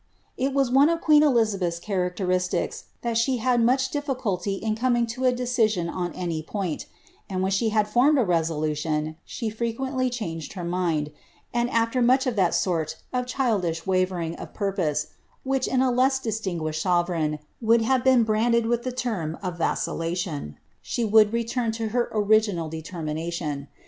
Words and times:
'It 0.35 0.51
was 0.51 0.71
one 0.71 0.89
of 0.89 0.99
queen 0.99 1.21
Elizabeth's 1.21 1.77
characteristics, 1.77 2.85
that 3.03 3.19
she 3.19 3.37
had 3.37 3.61
much 3.61 3.91
liii 3.93 4.01
Rcuhy 4.15 4.59
in 4.59 4.73
coming 4.75 5.07
lo 5.15 5.25
a 5.27 5.31
decision 5.31 5.89
on 5.89 6.11
any 6.13 6.41
point; 6.41 6.87
aud 7.29 7.37
wlien 7.37 7.51
she 7.51 7.69
liaii 7.69 7.93
luraifJ 7.93 8.19
a 8.19 8.25
resolution, 8.25 9.15
she 9.23 9.51
frequently 9.51 10.09
changed 10.09 10.53
her 10.53 10.63
mind, 10.63 11.11
and, 11.53 11.69
alWr 11.69 12.03
much 12.03 12.25
of 12.25 12.35
dut 12.37 12.55
sort 12.55 12.95
of 13.13 13.27
childish 13.27 13.85
wavering 13.85 14.35
of 14.37 14.55
purpose, 14.55 15.05
which, 15.43 15.67
in 15.67 15.83
a 15.83 15.91
less 15.91 16.19
distingubhed 16.19 16.81
fort 16.81 17.07
reign, 17.07 17.37
would 17.61 17.83
have 17.83 18.03
been 18.03 18.23
branded 18.23 18.65
with 18.65 18.81
the 18.81 18.91
term 18.91 19.37
of 19.43 19.59
vacillation, 19.59 20.57
she 20.81 21.05
would 21.05 21.31
return 21.31 21.71
to 21.73 21.89
her 21.89 22.09
original 22.11 22.67
determination. 22.69 23.67